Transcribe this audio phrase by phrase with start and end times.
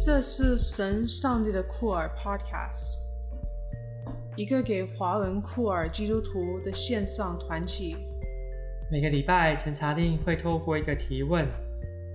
[0.00, 2.98] 这是神上帝的酷儿 Podcast，
[4.36, 7.96] 一个给华文酷儿基督徒的线上团体。
[8.92, 11.44] 每个礼拜，陈查令会透过一个提问，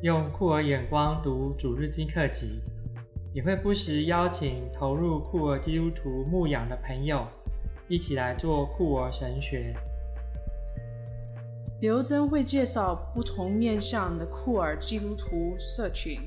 [0.00, 2.60] 用酷儿眼光读主日经课集，
[3.34, 7.26] 也会不时邀请投入酷儿基督徒牧养的朋友，
[7.88, 9.74] 一起来做酷儿神学。
[11.80, 16.20] 刘真会介绍不同面向的酷儿基督徒社群，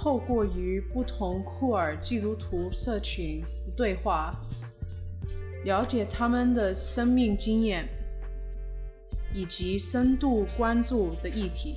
[0.00, 4.32] 透过与不同库尔基督徒社群的对话，
[5.64, 7.88] 了解他们的生命经验。
[9.34, 11.76] 以及深度关注的议题，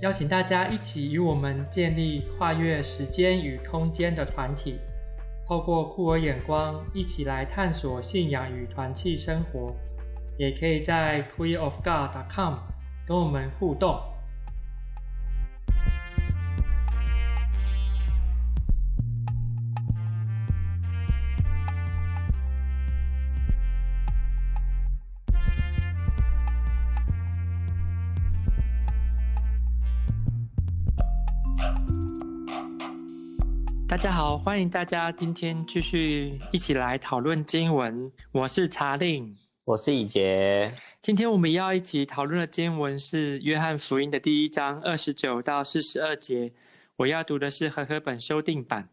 [0.00, 4.78] 邀请大家一起与我们建立跨越时间与空间的团体，
[5.46, 9.76] 透过酷儿眼光一起来探索信仰与团契生活，
[10.38, 12.54] 也可以在 queerofgod.com
[13.06, 14.00] 跟我们互动。
[33.94, 38.10] 大家好，欢迎大家今天继续一起来讨论经文。
[38.32, 39.32] 我是查令，
[39.66, 40.74] 我是以杰。
[41.00, 46.52] 今天我们要一起讨论的经文是约翰福音的第一章二十九到四十二节。
[46.96, 48.88] 我要读的是和合本修订版。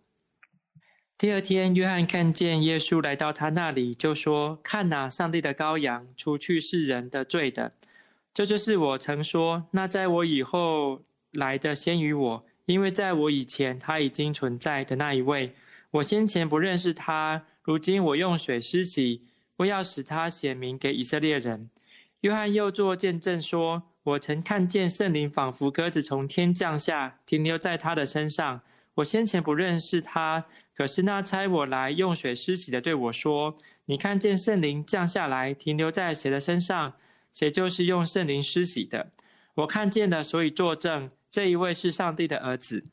[1.18, 7.74] 第二天，约翰看见耶稣来到他那里，就说：“看哪，上帝的羔羊，除去世人的罪的。
[8.36, 15.54] 这就是我曾说，那在我以后来的先于我。”因为在我以前，他已经存在的那一位，
[15.92, 19.26] 我先前不认识他，如今我用水施洗，
[19.58, 21.70] 为要使他显明给以色列人。
[22.22, 28.62] 约翰又作见证说：“我曾看见圣灵仿佛鸽子从天降下，停留在他的身上。
[28.96, 36.94] 我先前不认识他，可是那差我来用水施洗的对我说：‘你看见圣灵降下来，停留在谁的身上，
[37.34, 39.12] 谁就是用圣灵施洗的。’
[39.56, 42.84] 我看见了，所以作证。”这一位是上帝的儿子。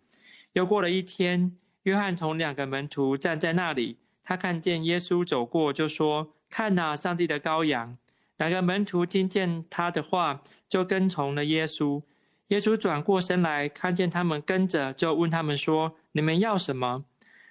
[0.53, 7.99] 又过了一天，约翰同两个门徒站在那里，他看见耶稣走过，就说：“看哪，上帝的羔羊。”
[8.39, 12.01] 两个门徒听见他的话，就跟从了耶稣。
[12.49, 17.05] 耶稣转过身来，看见他们跟着，就问他们说：“你们要什么？”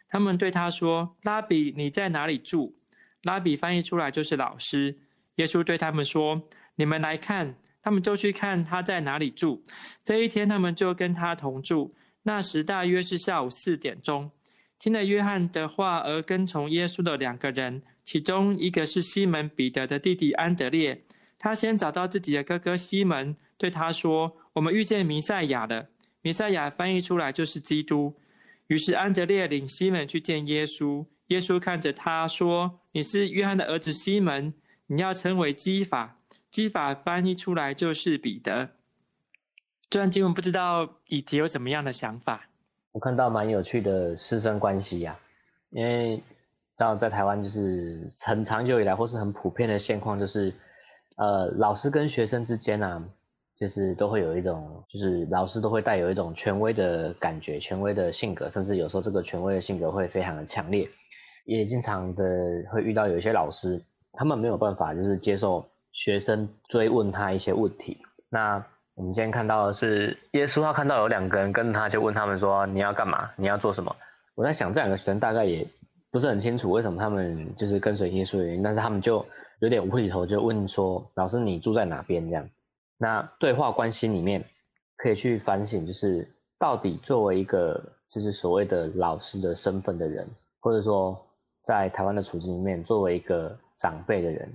[0.08, 2.78] 他们对他说：“拉比，你在哪里住？”
[3.24, 4.98] 拉比翻译出来就是老师。
[5.36, 6.42] 耶稣对他们说
[6.76, 7.56] ：“你们来看。”
[7.88, 9.64] 他们就去看他在哪里住。
[10.04, 11.96] 这一天，他们就跟他同住。
[12.24, 14.30] 那时大约是下午四点钟。
[14.78, 21.02] 听了约翰的话而跟从耶稣的两个人，其中一个是西门彼得的弟弟安德烈。
[21.40, 25.88] 他先找到自己的哥哥西门，对他说：“我们遇见弥赛亚了。”
[26.22, 28.14] 弥赛亚翻译出来就是基督。
[28.68, 31.06] 于是安德烈领西门去见耶稣。
[31.28, 34.54] 耶稣看着他说：“你是约翰的儿子西门，
[34.88, 36.16] 你要称为基法。”
[36.58, 38.70] 基法翻译出来就是彼得。
[39.92, 42.50] 这段经文不知道以及有什么样的想法？
[42.94, 45.16] 我看到蛮有趣的师生关系呀、
[45.70, 46.24] 因为知
[46.78, 50.52] 道在台湾就是很长久以来或是很普遍的现况，就是
[51.18, 53.08] 呃老师跟学生之间啊，
[53.56, 60.90] 就是都会有一种，就是老师都会带有一种权威的感觉、权威的性格，甚至有时候这个权威的性格会非常的强烈。
[61.46, 62.26] 也经常的
[62.72, 63.80] 会遇到有一些老师，
[64.14, 65.64] 他们没有办法就是接受。
[65.98, 67.98] 学生追问他一些问题，
[68.30, 68.64] 那
[68.94, 73.32] 我们今天看到的是耶稣，他看到有两个人跟他，就问他们说：“你要干嘛？
[73.36, 73.96] 你要做什么？”
[74.36, 75.68] 我在想，这两个学生大概也
[76.12, 79.26] 不是很清楚为什么他们就是跟随耶稣的原因，但是他们就
[79.58, 82.48] 有点无厘头，就问说：“老师，你住在哪边？”这样，
[83.00, 84.46] 那对话关系里面
[84.98, 90.30] 可以去反省，就是到底作为一个就是所谓的老师的身份的人，
[90.60, 91.20] 或者说
[91.64, 94.48] 在台湾的处境里面，作为一个长辈的人。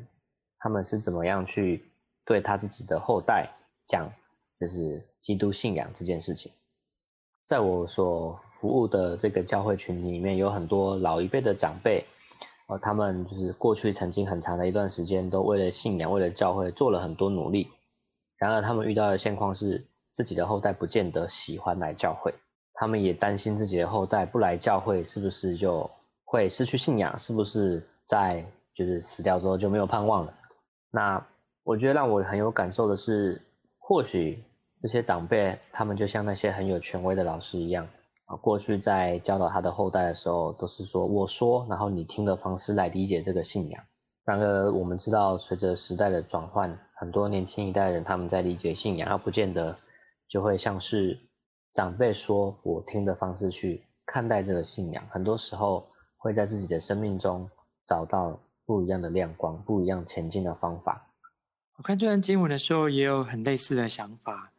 [0.63, 1.85] 他们是怎么样去
[2.25, 3.51] 对他自己的后代
[3.85, 4.09] 讲，
[4.61, 6.53] 就是基督信仰这件事情。
[7.45, 12.07] 在我所服务的这个教会群体里面，有很多老一辈的长辈，
[12.69, 17.69] 呃，他们就是过去曾经很长的一段时间，都为了信仰、为了教会做了很多努力。
[18.37, 22.33] 然而，他们遇到的现况是，自己的后代不见得喜欢来教会，
[22.75, 25.91] 他们也担心自己的后代不来教会，是不是就
[26.25, 27.19] 会失去信仰？
[27.19, 30.33] 是不是在就是死掉之后就没有盼望了？
[30.93, 31.27] 那
[31.65, 33.41] 我觉得让我很有感受的是，
[33.79, 34.45] 或许
[34.79, 37.89] 这些长辈他们就像那些很有权威的老师一样
[38.27, 43.83] 啊，过去在教导他的后代的时候，都是说我说，然后你听的方式来理解这个信仰。
[44.25, 49.77] 然而我们知道，随着时代的转换，很多年轻一代人他们在理解信仰，他不见得
[50.29, 51.19] 就会像是
[51.73, 55.89] 长辈说我听的方式去看待这个信仰，很多时候
[56.19, 57.49] 会在自己的生命中
[57.87, 58.39] 找到
[58.73, 61.07] 不一样的亮光，不一样前进的方法。
[61.77, 64.51] 我看这段经文的时候，也有很类似的想法，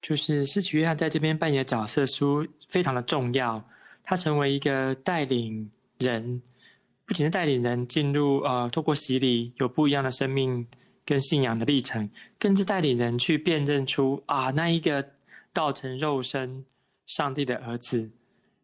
[0.00, 3.60] 就是施洗约翰在这边扮演的角色，书非常的重要。
[4.04, 5.68] 他成为一个带领
[5.98, 6.40] 人，
[7.04, 10.64] 不仅是带领人进入呃，透过洗礼有不一样的生命
[11.04, 12.08] 跟信仰的历程，
[12.38, 15.04] 更是带领人去辨认出啊，那一个
[15.52, 16.64] 道成肉身
[17.04, 18.08] 上帝的儿子，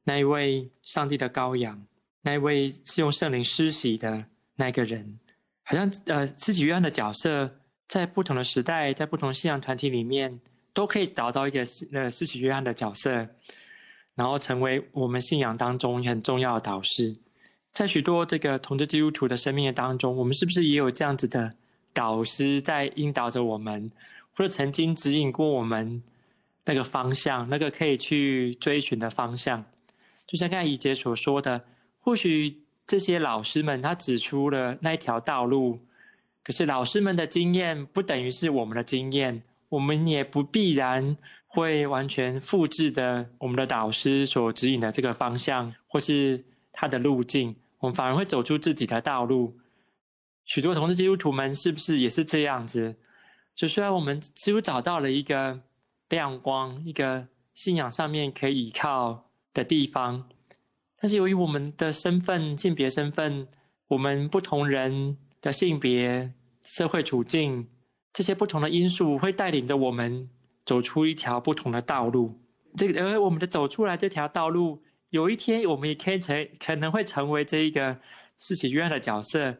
[0.05, 1.85] 那一位上帝的羔羊，
[2.23, 4.25] 那一位是用圣灵施洗的
[4.57, 5.19] 那个人，
[5.63, 7.61] 好像呃，施洗约翰的角色。
[7.89, 10.41] 在不同的时代，在不同信仰团体里面，
[10.73, 11.63] 都可以找到一个
[11.93, 13.29] 呃施洗约翰的角色，
[14.17, 17.17] 然后成为我们信仰当中很重要的导师。
[17.71, 21.55] 在许多这个同志基督徒的生命当中，我们是不是也有这样子的
[21.93, 23.89] 导师在引导着我们，
[24.35, 26.03] 或者曾经指引过我们
[26.65, 29.65] 那个方向，那个可以去追寻的方向？
[30.27, 31.63] 就像刚才怡姐所说的，
[32.01, 35.79] 或许这些老师们他指出了那一条道路。
[36.43, 41.17] 可是老师们的经验不等于是我们的经验，我们也不必然
[41.49, 49.59] 会完全复制的我们的导师所指引的这个方向，或是他的路径，我们反而会走出自己的道路。
[50.45, 52.95] 许多同志基督徒们是不是也是这样子？
[53.57, 55.59] 就虽然我们几乎找到了一个
[56.11, 60.29] 亮光，一个信仰上面可以依靠的地方，
[61.01, 63.47] 但是由于我们的身份、性别身份，
[63.89, 65.17] 我们不同人。
[65.43, 66.33] 的性别、
[66.65, 67.69] 社会处境，
[68.13, 70.29] 这些不同的因素会带领着我们
[70.65, 72.41] 走出一条不同的道路。
[72.77, 77.97] 这个，而我们的走出来这条道路，有一天我们也可以成，可能会成为这一个
[78.37, 79.59] 施洗约翰的角色。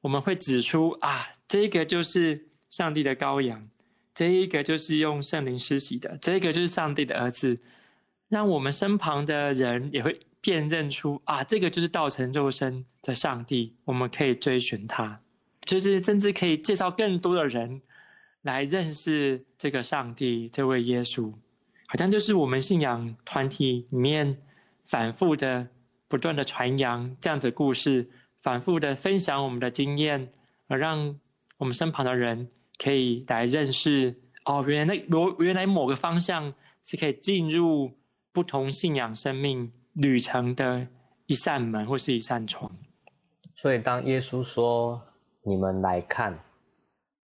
[0.00, 3.68] 我们会指出啊，这个就是上帝的羔羊，
[4.14, 7.60] 这一个就是用圣灵施洗的，这个就是上帝的儿子，
[8.28, 15.20] 让我们身旁的人也会辨认出啊，这个就是道成肉身的上帝，我们可以追寻他。
[15.62, 17.82] 就是甚至可以介绍更多的人
[18.42, 21.32] 来认识这个上帝，这位耶稣，
[21.88, 24.38] 好像就是我们信仰团体里面
[24.84, 25.66] 反复的、
[26.06, 28.08] 不断的传扬这样子故事，
[28.40, 30.32] 反复的分享我们的经验，
[30.68, 31.18] 而让
[31.58, 34.14] 我们身旁的人可以来认识
[34.44, 36.54] 哦，原来那原来某个方向
[36.84, 37.90] 是可以进入
[38.30, 40.86] 不同信仰生命旅程的
[41.26, 42.70] 一扇门或是一扇窗。
[43.54, 45.00] 所以当耶稣说，
[45.42, 46.38] 你们来看，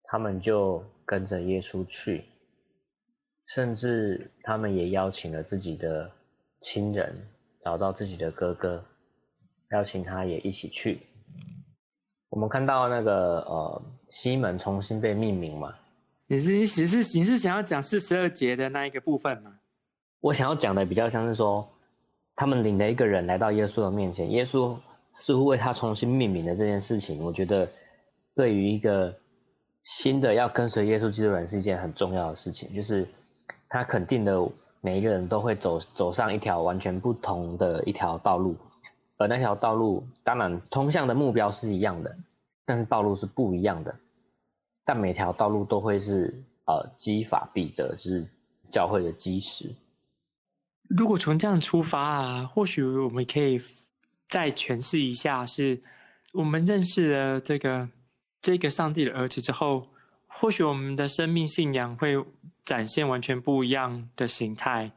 [0.03, 2.25] 他们就跟着耶稣去，
[3.47, 6.11] 甚至他们也邀请了自己的
[6.61, 7.15] 亲人，
[7.59, 8.83] 找到自己的哥哥，
[9.71, 11.01] 邀请他也一起去。
[12.29, 15.71] 我们看到那个呃西门重新被命名嘛？
[16.25, 19.59] 你是你是你是想要讲四十二节的那一个部分吗？
[20.19, 21.69] 我想要讲的比较像是说，
[22.35, 24.77] 他们领了一个人来到耶稣的面前，耶稣
[25.13, 27.69] 似乎为他重新命名的这件事情，我觉得。
[28.35, 29.15] 对于一个
[29.83, 33.07] 新的要跟随耶稣基督的人是一件很重要的事情，就是
[33.69, 34.49] 他肯定的
[34.81, 38.55] 每一个人都会走走上一条完全不同的一条道路，
[39.17, 42.17] 而那条道路当然通向的目标是一样的，
[42.65, 43.93] 但是道路是不一样的，
[44.83, 48.27] 但每条道路都会是呃基法必得，就是
[48.71, 49.75] 教会的基石。
[50.97, 53.59] 如果从这样出发啊，或许我们可以
[54.27, 55.81] 再诠释一下，是
[56.33, 57.89] 我们认识了这个。
[58.45, 59.87] 这个上帝的儿子之后，
[60.27, 62.21] 或许我们的生命信仰会
[62.65, 64.91] 展现完全不一样的形态，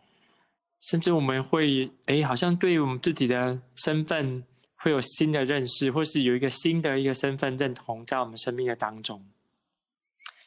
[0.81, 4.43] 甚至我们会哎，好像对我们自己的身份
[4.75, 9.25] 会有新的认识，或是有一个新的一个身份认同在我们生命的当中，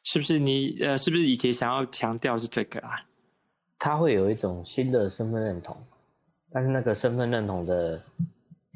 [0.04, 0.78] 是不是你？
[0.82, 3.00] 呃，是不是以前想要强调是这个啊？
[3.80, 5.76] 他会有一种新的身份认同，
[6.52, 8.04] 但是那个身份认同的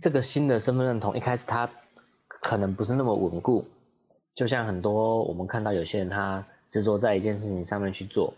[0.01, 1.69] 这个新的身份认同，一开始他
[2.27, 3.65] 可能不是那么稳固。
[4.33, 8.33] 就像很多我们看到有些人，他执着在一件事情上面去做，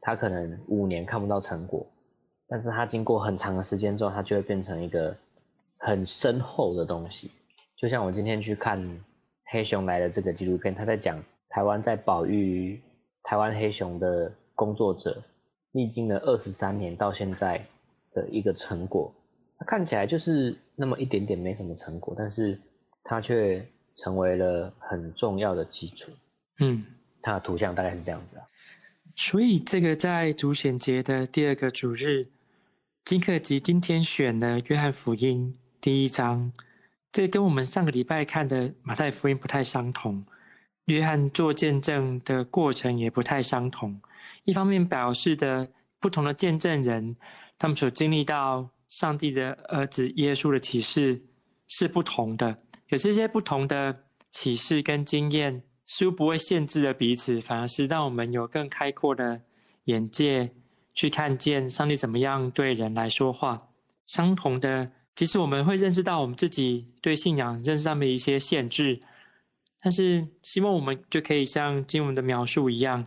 [0.00, 1.86] 他可能五年看不到成果，
[2.48, 5.16] 但是他经过很长的时间之后，他就会变成一个
[5.78, 7.30] 很深厚的东西。
[7.76, 8.82] 就像我今天去看
[9.44, 12.82] 《黑熊来了》这个纪录片，他在讲台湾在保育
[13.22, 15.22] 台湾黑熊的工作者，
[15.72, 17.66] 历经了二十三年到现在
[18.12, 19.12] 的一个成果。
[19.58, 22.60] 它看起来就是那么一点点没什么成果，但是
[23.02, 23.66] 它却。
[24.00, 26.12] 成为了很重要的基础。
[26.60, 26.86] 嗯，
[27.20, 28.46] 它的图像大概是这样子啊。
[29.16, 32.28] 所以这个在主显节的第二个主日，
[33.04, 36.52] 金克吉今天选了约翰福音第一章，
[37.10, 40.24] 这跟我们上个礼拜看的马太福音不太相同。
[40.84, 44.00] 约翰做见证的过程也不太相同。
[44.44, 45.68] 一方面表示的
[46.00, 47.16] 不同的见证人，
[47.58, 51.22] 他们所经历到上帝的儿子耶稣的启示
[51.66, 52.56] 是不同的。
[52.88, 59.40] 可是这些不同的启示跟经验，似乎不会限制了彼此，反而是让我们有更开阔的
[59.84, 60.50] 眼界，
[60.94, 63.68] 去看见上帝怎么样对人来说话。
[64.06, 68.98] 相同的，即使我们会认识到我们自己对信仰认识上面一些限制，
[69.82, 73.06] 但是希望我们就可以像经文的描述一样，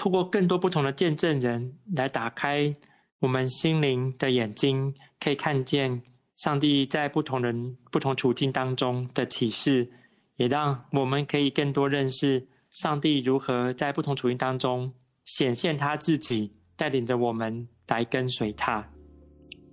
[0.00, 2.74] 透过更多不同的见证人来打开
[3.18, 6.00] 我们心灵的眼睛，可以看见
[6.36, 9.90] 上帝在不同人、不同处境当中的启示，
[10.36, 14.90] 也让我们可以更多认识上帝如何在不同处境当中
[15.26, 18.82] 显现他自己，带领着我们来跟随他。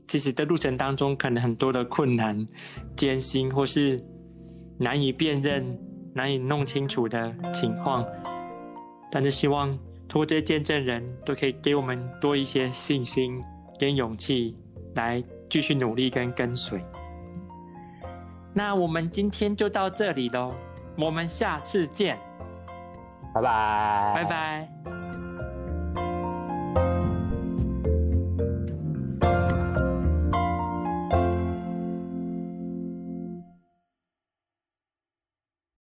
[0.07, 2.45] 即使在路程当中可能很多的困难、
[2.97, 4.05] 艰辛，或是
[4.77, 5.79] 难以辨认、
[6.13, 8.05] 难以弄清楚的情况，
[9.09, 13.41] 但是希望通过这些见证人都可以给我们多一些信心
[13.79, 14.55] 跟勇气，
[14.95, 16.83] 来继续努力跟跟随。
[18.53, 20.53] 那我们今天就到这里喽，
[20.97, 22.17] 我们下次见，
[23.33, 24.96] 拜拜，拜拜。